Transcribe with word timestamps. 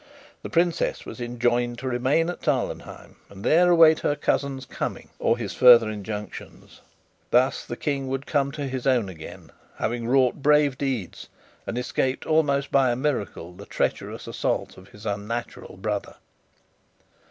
The 0.41 0.49
princess 0.49 1.05
was 1.05 1.21
enjoined 1.21 1.77
to 1.77 1.87
remain 1.87 2.27
at 2.31 2.41
Tarlenheim, 2.41 3.17
and 3.29 3.43
there 3.43 3.69
await 3.69 3.99
her 3.99 4.15
cousin's 4.15 4.65
coming 4.65 5.09
or 5.19 5.37
his 5.37 5.53
further 5.53 5.91
injunctions. 5.91 6.81
Thus 7.29 7.63
the 7.63 7.77
King 7.77 8.07
would 8.07 8.25
come 8.25 8.51
to 8.53 8.65
his 8.67 8.87
own 8.87 9.09
again, 9.09 9.51
having 9.75 10.07
wrought 10.07 10.41
brave 10.41 10.75
deeds, 10.75 11.29
and 11.67 11.77
escaped, 11.77 12.25
almost 12.25 12.71
by 12.71 12.89
a 12.89 12.95
miracle, 12.95 13.53
the 13.53 13.67
treacherous 13.67 14.25
assault 14.25 14.75
of 14.75 14.87
his 14.87 15.05
unnatural 15.05 15.77
brother. 15.77 16.15